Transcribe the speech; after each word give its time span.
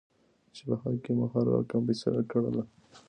چې 0.55 0.61
په 0.67 0.75
حق 0.81 0.95
کې 1.03 1.11
مو 1.17 1.25
هر 1.33 1.45
رقم 1.55 1.81
فيصله 1.87 2.21
کړله. 2.31 2.63